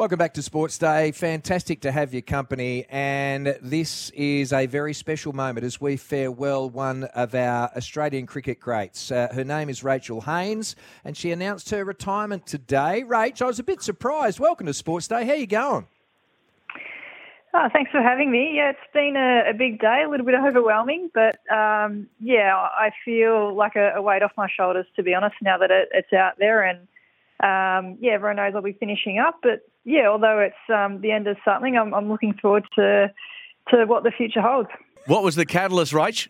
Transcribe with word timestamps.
Welcome 0.00 0.16
back 0.16 0.32
to 0.32 0.42
Sports 0.42 0.78
Day. 0.78 1.12
Fantastic 1.12 1.82
to 1.82 1.92
have 1.92 2.14
your 2.14 2.22
company. 2.22 2.86
And 2.88 3.54
this 3.60 4.08
is 4.14 4.50
a 4.50 4.64
very 4.64 4.94
special 4.94 5.34
moment 5.34 5.66
as 5.66 5.78
we 5.78 5.98
farewell 5.98 6.70
one 6.70 7.04
of 7.14 7.34
our 7.34 7.70
Australian 7.76 8.24
cricket 8.24 8.60
greats. 8.60 9.12
Uh, 9.12 9.28
her 9.34 9.44
name 9.44 9.68
is 9.68 9.84
Rachael 9.84 10.22
Haynes, 10.22 10.74
and 11.04 11.14
she 11.14 11.32
announced 11.32 11.68
her 11.68 11.84
retirement 11.84 12.46
today. 12.46 13.04
Rach, 13.06 13.42
I 13.42 13.44
was 13.44 13.58
a 13.58 13.62
bit 13.62 13.82
surprised. 13.82 14.40
Welcome 14.40 14.68
to 14.68 14.72
Sports 14.72 15.06
Day. 15.06 15.26
How 15.26 15.32
are 15.32 15.36
you 15.36 15.46
going? 15.46 15.86
Oh, 17.52 17.68
thanks 17.70 17.90
for 17.90 18.00
having 18.00 18.30
me. 18.30 18.52
Yeah, 18.54 18.70
it's 18.70 18.78
been 18.94 19.16
a, 19.16 19.50
a 19.50 19.52
big 19.52 19.80
day, 19.80 20.04
a 20.06 20.08
little 20.08 20.24
bit 20.24 20.34
overwhelming, 20.34 21.10
but 21.12 21.40
um, 21.54 22.06
yeah, 22.20 22.56
I 22.56 22.90
feel 23.04 23.54
like 23.54 23.76
a, 23.76 23.96
a, 23.96 24.00
weight 24.00 24.22
off 24.22 24.32
my 24.38 24.48
shoulders, 24.48 24.86
to 24.96 25.02
be 25.02 25.12
honest, 25.12 25.36
now 25.42 25.58
that 25.58 25.70
it, 25.70 25.90
it's 25.92 26.14
out 26.14 26.38
there. 26.38 26.62
And 26.62 26.88
um, 27.42 27.96
yeah, 28.00 28.12
everyone 28.12 28.36
knows 28.36 28.52
I'll 28.54 28.62
be 28.62 28.72
finishing 28.72 29.18
up, 29.18 29.38
but 29.42 29.60
yeah, 29.84 30.08
although 30.08 30.38
it's 30.40 30.54
um, 30.68 31.00
the 31.00 31.10
end 31.10 31.26
of 31.26 31.36
something, 31.44 31.76
I'm, 31.76 31.94
I'm, 31.94 32.08
looking 32.10 32.34
forward 32.34 32.66
to 32.76 33.10
to 33.70 33.84
what 33.86 34.02
the 34.02 34.10
future 34.10 34.42
holds. 34.42 34.68
What 35.06 35.22
was 35.22 35.36
the 35.36 35.46
catalyst, 35.46 35.92
Rach? 35.92 36.28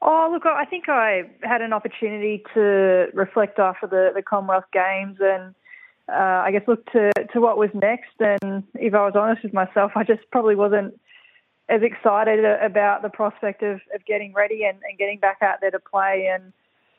Oh, 0.00 0.28
look, 0.32 0.46
I 0.46 0.64
think 0.64 0.88
I 0.88 1.24
had 1.42 1.60
an 1.60 1.72
opportunity 1.72 2.42
to 2.54 3.08
reflect 3.12 3.58
after 3.58 3.86
the, 3.86 4.12
the 4.14 4.22
Commonwealth 4.22 4.64
Games 4.72 5.18
and 5.20 5.54
uh, 6.08 6.42
I 6.44 6.52
guess 6.52 6.62
look 6.68 6.86
to, 6.92 7.10
to 7.32 7.40
what 7.40 7.58
was 7.58 7.70
next. 7.74 8.12
And 8.20 8.62
if 8.74 8.94
I 8.94 9.04
was 9.04 9.14
honest 9.16 9.42
with 9.42 9.52
myself, 9.52 9.92
I 9.96 10.04
just 10.04 10.22
probably 10.30 10.54
wasn't 10.54 10.98
as 11.68 11.82
excited 11.82 12.44
about 12.44 13.02
the 13.02 13.10
prospect 13.10 13.62
of, 13.62 13.80
of 13.94 14.04
getting 14.06 14.32
ready 14.32 14.64
and, 14.64 14.78
and 14.88 14.96
getting 14.98 15.18
back 15.18 15.38
out 15.42 15.60
there 15.60 15.72
to 15.72 15.80
play. 15.80 16.30
And 16.32 16.52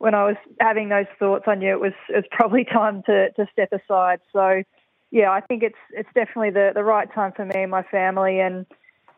when 0.00 0.14
I 0.14 0.24
was 0.24 0.36
having 0.60 0.88
those 0.88 1.06
thoughts, 1.18 1.44
I 1.46 1.54
knew 1.54 1.70
it 1.70 1.80
was 1.80 1.92
it 2.08 2.16
was 2.16 2.24
probably 2.30 2.64
time 2.72 3.02
to, 3.04 3.30
to 3.32 3.46
step 3.52 3.70
aside. 3.72 4.20
So 4.32 4.62
yeah, 5.10 5.30
I 5.30 5.40
think 5.40 5.62
it's 5.62 5.78
it's 5.92 6.08
definitely 6.14 6.50
the, 6.50 6.72
the 6.74 6.82
right 6.82 7.12
time 7.12 7.32
for 7.36 7.44
me 7.44 7.62
and 7.62 7.70
my 7.70 7.82
family, 7.84 8.40
and 8.40 8.66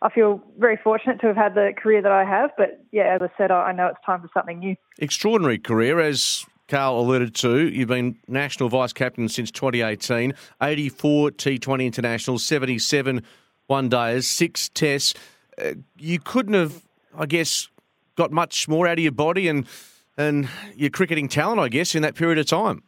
I 0.03 0.11
feel 0.11 0.43
very 0.59 0.77
fortunate 0.77 1.21
to 1.21 1.29
have 1.29 1.37
had 1.37 1.55
the 1.55 1.73
career 1.81 2.03
that 2.03 2.11
I 2.11 2.25
have. 2.25 2.51
But 2.59 2.85
yeah, 2.91 3.15
as 3.15 3.23
I 3.23 3.31
said, 3.39 3.53
I, 3.53 3.69
I 3.69 3.73
know 3.73 3.87
it's 3.87 4.05
time 4.05 4.21
for 4.21 4.29
something 4.35 4.59
new. 4.59 4.75
Extraordinary 4.99 5.59
career, 5.59 6.01
as 6.01 6.45
Carl 6.67 6.99
alluded 6.99 7.37
to. 7.37 7.69
You've 7.69 7.89
been 7.89 8.17
national 8.27 8.69
vice 8.69 8.93
captain 8.93 9.29
since 9.29 9.53
2018, 9.53 10.35
84 10.61 11.31
T20 11.31 11.87
internationals, 11.87 12.45
77 12.45 13.23
one 13.69 13.89
days, 13.89 14.27
six 14.27 14.69
tests. 14.69 15.15
Uh, 15.63 15.75
you 15.97 16.19
couldn't 16.19 16.55
have, 16.55 16.83
I 17.17 17.27
guess, 17.27 17.69
got 18.17 18.33
much 18.33 18.67
more 18.67 18.89
out 18.89 18.99
of 18.99 19.03
your 19.03 19.13
body 19.13 19.47
and 19.47 19.67
and 20.17 20.49
your 20.77 20.91
cricketing 20.91 21.29
talent, 21.29 21.61
I 21.61 21.69
guess, 21.69 21.95
in 21.95 22.03
that 22.03 22.15
period 22.15 22.39
of 22.39 22.47
time. 22.47 22.83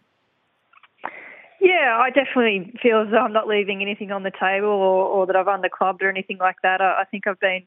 Yeah, 1.61 1.99
I 1.99 2.11
definitely 2.11 2.75
feel 2.83 3.01
as 3.01 3.11
though 3.11 3.19
I'm 3.19 3.33
not 3.33 3.49
leaving 3.49 3.81
anything 3.81 4.13
on 4.13 4.23
the 4.23 4.31
table 4.31 4.69
or, 4.69 5.07
or 5.07 5.27
that 5.27 5.35
I've 5.35 5.47
underclubbed 5.47 6.03
or 6.03 6.11
anything 6.11 6.37
like 6.39 6.57
that. 6.63 6.83
I, 6.83 7.01
I, 7.01 7.05
think 7.11 7.27
I've 7.27 7.41
been 7.41 7.63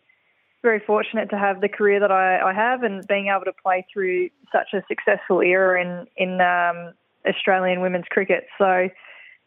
very 0.61 0.79
fortunate 0.85 1.31
to 1.31 1.37
have 1.37 1.61
the 1.61 1.69
career 1.69 1.99
that 1.99 2.11
I, 2.11 2.39
I, 2.39 2.53
have 2.53 2.83
and 2.83 3.05
being 3.07 3.33
able 3.33 3.45
to 3.45 3.53
play 3.53 3.87
through 3.91 4.29
such 4.51 4.67
a 4.73 4.83
successful 4.87 5.41
era 5.41 5.81
in 5.81 6.05
in 6.15 6.39
um, 6.41 6.93
Australian 7.27 7.81
women's 7.81 8.05
cricket. 8.11 8.45
So, 8.59 8.89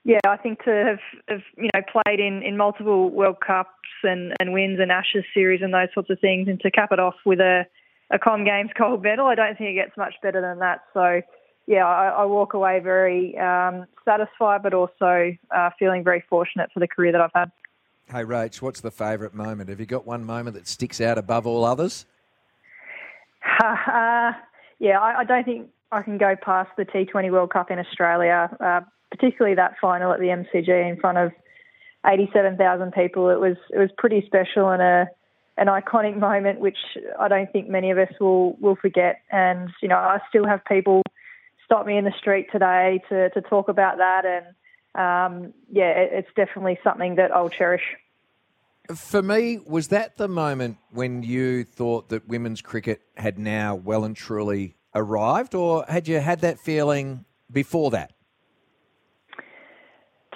yeah, 0.04 0.18
I 0.26 0.36
think 0.36 0.64
to 0.64 0.70
have, 0.70 1.22
have, 1.28 1.42
you 1.56 1.70
know 1.72 1.82
played 1.82 2.18
in, 2.18 2.42
in 2.42 2.56
multiple 2.56 3.08
World 3.10 3.36
Cups 3.46 3.70
and, 4.02 4.34
and 4.40 4.52
wins 4.52 4.80
and 4.80 4.90
Ashes 4.90 5.24
series 5.32 5.62
and 5.62 5.72
those 5.72 5.88
sorts 5.94 6.10
of 6.10 6.18
things, 6.18 6.48
and 6.48 6.58
to 6.60 6.72
cap 6.72 6.90
it 6.90 6.98
off 6.98 7.16
with 7.24 7.38
a 7.38 7.66
a 8.10 8.18
Com 8.18 8.44
Games 8.44 8.70
gold 8.76 9.02
medal, 9.02 9.26
I 9.26 9.34
don't 9.34 9.56
think 9.56 9.70
it 9.70 9.74
gets 9.74 9.96
much 9.96 10.14
better 10.22 10.40
than 10.40 10.58
that. 10.58 10.82
So 10.92 11.22
yeah, 11.66 11.86
I, 11.86 12.08
I, 12.08 12.24
walk 12.24 12.54
away 12.54 12.80
very 12.80 13.38
um, 13.38 13.86
satisfied, 14.04 14.62
but 14.62 14.74
also 14.74 15.36
uh, 15.54 15.70
feeling 15.78 16.02
very 16.02 16.24
fortunate 16.28 16.70
for 16.72 16.80
the 16.80 16.88
career 16.88 17.12
that 17.12 17.20
I've 17.20 17.30
had. 17.32 17.52
Hey, 18.08 18.24
Rach, 18.24 18.60
what's 18.60 18.80
the 18.80 18.90
favourite 18.90 19.34
moment? 19.34 19.68
Have 19.68 19.78
you 19.78 19.86
got 19.86 20.04
one 20.04 20.24
moment 20.24 20.56
that 20.56 20.66
sticks 20.66 21.00
out 21.00 21.16
above 21.16 21.46
all 21.46 21.64
others? 21.64 22.06
Uh, 23.62 24.32
yeah, 24.80 24.98
I, 24.98 25.20
I, 25.20 25.24
don't 25.24 25.44
think 25.44 25.68
I 25.92 26.02
can 26.02 26.18
go 26.18 26.34
past 26.34 26.70
the 26.76 26.84
T20 26.84 27.30
World 27.30 27.52
Cup 27.52 27.70
in 27.70 27.78
Australia, 27.78 28.50
uh, 28.58 28.80
particularly 29.12 29.54
that 29.54 29.76
final 29.80 30.12
at 30.12 30.18
the 30.18 30.26
MCG 30.26 30.90
in 30.90 30.98
front 30.98 31.18
of 31.18 31.30
87,000 32.04 32.92
people. 32.92 33.30
It 33.30 33.38
was 33.38 33.56
it 33.72 33.78
was 33.78 33.90
pretty 33.96 34.24
special 34.26 34.70
and 34.70 34.82
a 34.82 35.06
an 35.60 35.66
iconic 35.66 36.18
moment, 36.18 36.58
which 36.58 36.78
I 37.18 37.28
don't 37.28 37.52
think 37.52 37.68
many 37.68 37.90
of 37.90 37.98
us 37.98 38.12
will 38.18 38.56
will 38.56 38.76
forget. 38.76 39.20
And 39.30 39.70
you 39.80 39.88
know, 39.88 39.96
I 39.96 40.18
still 40.28 40.46
have 40.46 40.64
people 40.64 41.02
stop 41.64 41.86
me 41.86 41.96
in 41.96 42.04
the 42.04 42.14
street 42.18 42.48
today 42.50 43.00
to, 43.08 43.30
to 43.30 43.40
talk 43.42 43.68
about 43.68 43.98
that. 43.98 44.24
And 44.24 44.46
um, 44.96 45.54
yeah, 45.70 45.90
it, 45.90 46.10
it's 46.12 46.28
definitely 46.34 46.78
something 46.82 47.14
that 47.16 47.30
I'll 47.30 47.50
cherish. 47.50 47.82
For 48.92 49.22
me, 49.22 49.60
was 49.64 49.88
that 49.88 50.16
the 50.16 50.26
moment 50.26 50.78
when 50.90 51.22
you 51.22 51.62
thought 51.62 52.08
that 52.08 52.26
women's 52.26 52.60
cricket 52.60 53.02
had 53.16 53.38
now 53.38 53.76
well 53.76 54.02
and 54.04 54.16
truly 54.16 54.74
arrived, 54.94 55.54
or 55.54 55.84
had 55.86 56.08
you 56.08 56.18
had 56.18 56.40
that 56.40 56.58
feeling 56.58 57.24
before 57.52 57.90
that? 57.92 58.14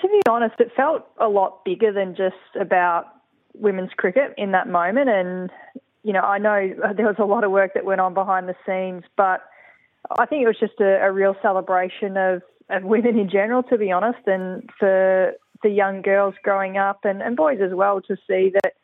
To 0.02 0.08
be 0.08 0.20
honest, 0.28 0.56
it 0.60 0.70
felt 0.76 1.06
a 1.18 1.28
lot 1.28 1.64
bigger 1.64 1.92
than 1.92 2.14
just 2.14 2.36
about 2.60 3.06
women's 3.54 3.92
cricket 3.96 4.34
in 4.36 4.52
that 4.52 4.68
moment. 4.68 5.08
And, 5.08 5.50
you 6.02 6.12
know, 6.12 6.20
I 6.20 6.38
know 6.38 6.74
there 6.96 7.06
was 7.06 7.16
a 7.18 7.24
lot 7.24 7.44
of 7.44 7.50
work 7.50 7.74
that 7.74 7.84
went 7.84 8.00
on 8.00 8.14
behind 8.14 8.48
the 8.48 8.56
scenes, 8.66 9.04
but 9.16 9.42
I 10.18 10.26
think 10.26 10.42
it 10.42 10.46
was 10.46 10.58
just 10.58 10.80
a, 10.80 11.04
a 11.04 11.12
real 11.12 11.36
celebration 11.40 12.16
of, 12.16 12.42
of 12.70 12.82
women 12.82 13.18
in 13.18 13.30
general, 13.30 13.62
to 13.64 13.78
be 13.78 13.90
honest, 13.90 14.26
and 14.26 14.68
for 14.78 15.32
the 15.62 15.70
young 15.70 16.02
girls 16.02 16.34
growing 16.42 16.76
up 16.76 17.00
and, 17.04 17.22
and 17.22 17.36
boys 17.36 17.58
as 17.62 17.72
well 17.72 18.00
to 18.02 18.16
see 18.28 18.52
that 18.52 18.74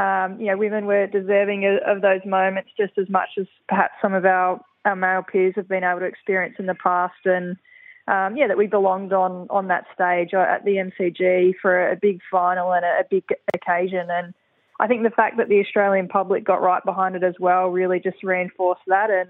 um, 0.00 0.38
you 0.38 0.46
know 0.46 0.56
women 0.56 0.84
were 0.84 1.06
deserving 1.06 1.64
of, 1.64 1.96
of, 1.96 2.02
those 2.02 2.20
moments 2.26 2.70
just 2.76 2.92
as 2.98 3.08
much 3.08 3.30
as 3.40 3.46
perhaps 3.66 3.94
some 4.02 4.12
of 4.12 4.26
our, 4.26 4.60
our 4.84 4.94
male 4.94 5.22
peers 5.22 5.54
have 5.56 5.68
been 5.68 5.82
able 5.82 6.00
to 6.00 6.04
experience 6.04 6.56
in 6.58 6.66
the 6.66 6.74
past, 6.74 7.14
and 7.24 7.56
um, 8.08 8.36
yeah, 8.36 8.46
that 8.46 8.58
we 8.58 8.66
belonged 8.66 9.12
on 9.12 9.46
on 9.50 9.68
that 9.68 9.86
stage 9.94 10.32
at 10.34 10.64
the 10.64 10.76
MCG 10.76 11.54
for 11.60 11.90
a 11.90 11.96
big 11.96 12.20
final 12.30 12.72
and 12.72 12.84
a, 12.84 13.04
big 13.10 13.24
occasion, 13.54 14.08
and 14.10 14.34
I 14.78 14.86
think 14.86 15.02
the 15.02 15.10
fact 15.10 15.38
that 15.38 15.48
the 15.48 15.60
Australian 15.60 16.08
public 16.08 16.44
got 16.44 16.62
right 16.62 16.84
behind 16.84 17.16
it 17.16 17.24
as 17.24 17.34
well 17.40 17.68
really 17.68 18.00
just 18.00 18.22
reinforced 18.22 18.82
that 18.86 19.10
and 19.10 19.28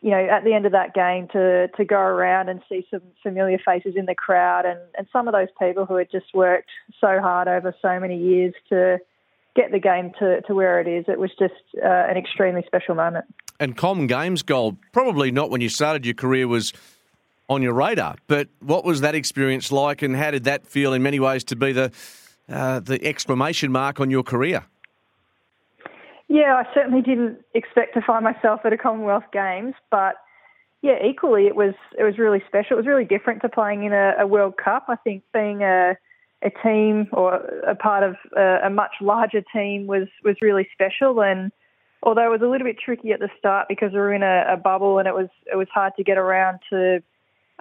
you 0.00 0.10
know, 0.10 0.28
at 0.30 0.44
the 0.44 0.54
end 0.54 0.64
of 0.64 0.72
that 0.72 0.94
game 0.94 1.26
to 1.32 1.68
to 1.76 1.84
go 1.84 1.98
around 1.98 2.48
and 2.48 2.62
see 2.68 2.86
some 2.90 3.02
familiar 3.22 3.58
faces 3.58 3.94
in 3.96 4.06
the 4.06 4.14
crowd 4.14 4.64
and, 4.64 4.78
and 4.96 5.06
some 5.12 5.26
of 5.26 5.34
those 5.34 5.48
people 5.60 5.86
who 5.86 5.96
had 5.96 6.10
just 6.10 6.26
worked 6.34 6.70
so 7.00 7.20
hard 7.20 7.48
over 7.48 7.74
so 7.82 7.98
many 7.98 8.16
years 8.16 8.54
to 8.68 8.98
get 9.56 9.72
the 9.72 9.80
game 9.80 10.12
to, 10.20 10.40
to 10.42 10.54
where 10.54 10.80
it 10.80 10.86
is. 10.86 11.06
It 11.08 11.18
was 11.18 11.30
just 11.36 11.54
uh, 11.82 11.88
an 11.88 12.16
extremely 12.16 12.62
special 12.64 12.94
moment. 12.94 13.24
And 13.58 13.76
Com 13.76 14.06
Games 14.06 14.42
gold, 14.42 14.76
probably 14.92 15.32
not 15.32 15.50
when 15.50 15.60
you 15.60 15.68
started 15.68 16.06
your 16.06 16.14
career 16.14 16.46
was 16.46 16.72
on 17.48 17.62
your 17.62 17.72
radar, 17.72 18.16
but 18.26 18.48
what 18.60 18.84
was 18.84 19.00
that 19.00 19.14
experience 19.14 19.72
like 19.72 20.02
and 20.02 20.16
how 20.16 20.30
did 20.30 20.44
that 20.44 20.66
feel 20.66 20.92
in 20.92 21.02
many 21.02 21.18
ways 21.18 21.44
to 21.44 21.56
be 21.56 21.72
the, 21.72 21.90
uh, 22.48 22.80
the 22.80 23.02
exclamation 23.04 23.72
mark 23.72 24.00
on 24.00 24.10
your 24.10 24.22
career? 24.22 24.64
Yeah, 26.28 26.62
I 26.62 26.74
certainly 26.74 27.00
didn't 27.00 27.38
expect 27.54 27.94
to 27.94 28.02
find 28.02 28.22
myself 28.22 28.60
at 28.64 28.72
a 28.72 28.76
Commonwealth 28.76 29.24
Games, 29.32 29.74
but 29.90 30.16
yeah, 30.82 30.98
equally 31.04 31.46
it 31.46 31.56
was 31.56 31.74
it 31.98 32.04
was 32.04 32.18
really 32.18 32.42
special. 32.46 32.74
It 32.74 32.80
was 32.80 32.86
really 32.86 33.04
different 33.04 33.40
to 33.42 33.48
playing 33.48 33.84
in 33.84 33.92
a, 33.92 34.14
a 34.20 34.26
World 34.26 34.56
Cup. 34.62 34.84
I 34.88 34.96
think 34.96 35.24
being 35.32 35.62
a 35.62 35.96
a 36.42 36.50
team 36.62 37.08
or 37.12 37.34
a 37.66 37.74
part 37.74 38.04
of 38.04 38.14
a, 38.36 38.66
a 38.66 38.70
much 38.70 38.92
larger 39.00 39.42
team 39.52 39.86
was 39.86 40.06
was 40.24 40.36
really 40.40 40.68
special 40.72 41.20
and 41.20 41.50
although 42.04 42.24
it 42.24 42.30
was 42.30 42.42
a 42.42 42.46
little 42.48 42.64
bit 42.64 42.78
tricky 42.78 43.10
at 43.10 43.18
the 43.18 43.28
start 43.36 43.66
because 43.68 43.92
we 43.92 43.98
were 43.98 44.14
in 44.14 44.22
a, 44.22 44.44
a, 44.48 44.56
bubble 44.56 45.00
and 45.00 45.08
it 45.08 45.14
was 45.14 45.28
it 45.52 45.56
was 45.56 45.66
hard 45.74 45.92
to 45.96 46.04
get 46.04 46.16
around 46.16 46.60
to 46.70 47.02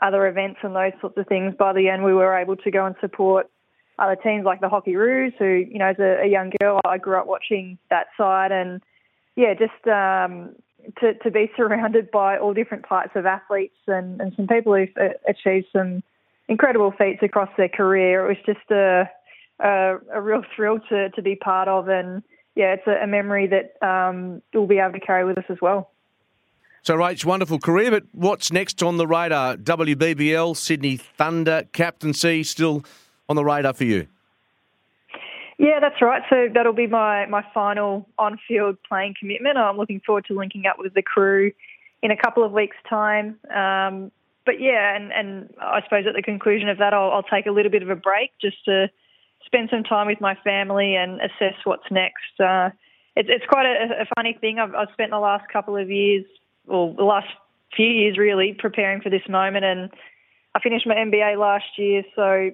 other 0.02 0.28
events 0.28 0.60
and 0.64 0.76
those 0.76 0.94
sorts 1.02 1.18
of 1.18 1.28
things. 1.28 1.56
By 1.58 1.74
the 1.74 1.90
end, 1.90 2.04
we 2.04 2.14
were 2.14 2.36
able 2.36 2.56
to 2.58 2.72
go 2.72 2.86
and 2.86 2.96
support 3.02 3.50
other 4.00 4.16
teams 4.16 4.46
like 4.46 4.62
the 4.62 4.70
Hockey 4.70 4.96
Roos, 4.96 5.34
who, 5.40 5.46
you 5.46 5.80
know, 5.80 5.88
as 5.88 6.00
a, 6.00 6.24
a 6.24 6.28
young 6.28 6.52
girl, 6.62 6.80
I 6.86 6.98
grew 6.98 7.18
up 7.18 7.28
watching 7.28 7.78
that 7.90 8.08
side. 8.18 8.52
And 8.52 8.82
yeah, 9.36 9.54
just 9.54 9.88
um, 9.88 10.56
to, 11.00 11.14
to 11.16 11.32
be 11.32 11.52
surrounded 11.58 12.12
by 12.12 12.38
all 12.38 12.54
different 12.54 12.86
types 12.88 13.12
of 13.16 13.26
athletes 13.26 13.78
and, 13.88 14.22
and 14.22 14.34
some 14.36 14.48
people 14.48 14.76
who've 14.76 14.90
uh, 15.00 15.14
achieved 15.28 15.68
some 15.74 16.04
incredible 16.48 16.94
feats 16.98 17.24
across 17.24 17.50
their 17.58 17.70
career. 17.70 18.26
It 18.26 18.28
was 18.30 18.46
just 18.46 18.72
a, 18.72 19.10
a, 19.60 19.98
a 20.14 20.22
real 20.22 20.44
thrill 20.56 20.80
to, 20.90 21.10
to 21.10 21.22
be 21.22 21.36
part 21.36 21.68
of. 21.68 21.90
And 21.90 22.24
yeah, 22.56 22.74
it's 22.74 22.88
a, 22.88 23.04
a 23.04 23.08
memory 23.08 23.48
that 23.48 23.86
um, 23.86 24.42
we'll 24.54 24.68
be 24.68 24.78
able 24.78 24.94
to 24.94 25.06
carry 25.06 25.26
with 25.26 25.38
us 25.40 25.46
as 25.50 25.58
well. 25.62 25.90
So, 26.88 26.96
Rach, 26.96 27.26
wonderful 27.26 27.60
career, 27.60 27.92
but 27.92 28.04
what's 28.14 28.50
next 28.50 28.82
on 28.82 28.96
the 28.96 29.06
radar? 29.06 29.58
WBBL, 29.58 30.56
Sydney 30.56 30.96
Thunder, 30.96 31.68
captaincy, 31.74 32.44
still 32.46 32.86
on 33.28 33.36
the 33.36 33.44
radar 33.44 33.74
for 33.74 33.84
you? 33.84 34.08
Yeah, 35.58 35.82
that's 35.82 36.02
right. 36.02 36.22
So 36.30 36.48
that'll 36.54 36.72
be 36.72 36.88
my, 36.88 37.26
my 37.26 37.44
final 37.54 38.08
on 38.18 38.40
field 38.48 38.78
playing 38.88 39.16
commitment. 39.20 39.58
I'm 39.58 39.76
looking 39.76 40.00
forward 40.00 40.28
to 40.30 40.34
linking 40.34 40.66
up 40.66 40.78
with 40.80 40.94
the 40.94 41.02
crew 41.02 41.52
in 42.02 42.12
a 42.12 42.16
couple 42.16 42.46
of 42.46 42.54
weeks' 42.54 42.78
time. 42.90 43.38
Um, 43.54 44.10
but 44.46 44.62
yeah, 44.62 44.96
and, 44.96 45.12
and 45.12 45.54
I 45.60 45.82
suppose 45.84 46.06
at 46.08 46.16
the 46.16 46.22
conclusion 46.22 46.70
of 46.70 46.78
that, 46.78 46.94
I'll, 46.94 47.12
I'll 47.12 47.24
take 47.24 47.48
a 47.48 47.52
little 47.52 47.70
bit 47.70 47.84
of 47.84 47.90
a 47.90 47.98
break 47.98 48.32
just 48.40 48.64
to 48.64 48.90
spend 49.46 49.68
some 49.70 49.84
time 49.84 50.08
with 50.08 50.22
my 50.22 50.36
family 50.36 50.96
and 50.96 51.20
assess 51.20 51.56
what's 51.66 51.92
next. 51.92 52.40
Uh, 52.40 52.70
it's, 53.18 53.28
it's 53.30 53.46
quite 53.46 53.66
a, 53.66 54.04
a 54.04 54.06
funny 54.16 54.38
thing. 54.40 54.58
I've, 54.58 54.74
I've 54.74 54.94
spent 54.94 55.12
the 55.12 55.20
last 55.20 55.50
couple 55.52 55.76
of 55.76 55.92
years, 55.92 56.24
or 56.68 56.94
the 56.94 57.04
last 57.04 57.28
few 57.76 57.88
years 57.88 58.18
really, 58.18 58.56
preparing 58.58 59.02
for 59.02 59.10
this 59.10 59.28
moment 59.30 59.66
and 59.66 59.90
I 60.58 60.60
finished 60.60 60.88
my 60.88 60.96
MBA 60.96 61.38
last 61.38 61.78
year, 61.78 62.04
so 62.16 62.50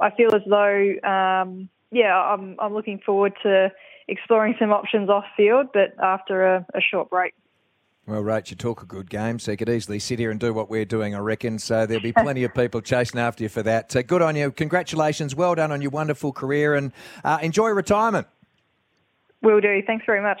I 0.00 0.10
feel 0.16 0.32
as 0.36 0.42
though, 0.46 0.94
um, 1.02 1.68
yeah, 1.90 2.16
I'm, 2.16 2.54
I'm 2.60 2.72
looking 2.72 3.00
forward 3.04 3.32
to 3.42 3.72
exploring 4.06 4.54
some 4.56 4.70
options 4.70 5.10
off 5.10 5.24
field, 5.36 5.66
but 5.74 5.94
after 6.00 6.44
a, 6.44 6.66
a 6.74 6.80
short 6.80 7.10
break. 7.10 7.34
Well, 8.06 8.22
Rach, 8.22 8.50
you 8.50 8.56
talk 8.56 8.82
a 8.82 8.86
good 8.86 9.10
game, 9.10 9.40
so 9.40 9.50
you 9.50 9.56
could 9.56 9.68
easily 9.68 9.98
sit 9.98 10.20
here 10.20 10.30
and 10.30 10.38
do 10.38 10.54
what 10.54 10.70
we're 10.70 10.84
doing, 10.84 11.12
I 11.12 11.18
reckon. 11.18 11.58
So 11.58 11.86
there'll 11.86 12.00
be 12.00 12.12
plenty 12.12 12.44
of 12.44 12.54
people 12.54 12.80
chasing 12.82 13.18
after 13.18 13.42
you 13.42 13.48
for 13.48 13.64
that. 13.64 13.90
So 13.90 14.02
good 14.04 14.22
on 14.22 14.36
you. 14.36 14.52
Congratulations. 14.52 15.34
Well 15.34 15.56
done 15.56 15.72
on 15.72 15.82
your 15.82 15.90
wonderful 15.90 16.32
career 16.32 16.76
and 16.76 16.92
uh, 17.24 17.38
enjoy 17.42 17.70
retirement. 17.70 18.28
Will 19.42 19.60
do. 19.60 19.82
Thanks 19.84 20.06
very 20.06 20.22
much. 20.22 20.40